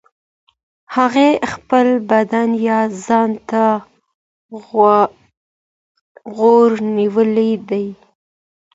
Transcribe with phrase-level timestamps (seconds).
[0.95, 3.63] هغې خپل بدن يا ځان ته
[6.35, 7.85] غوږ نيولی دی.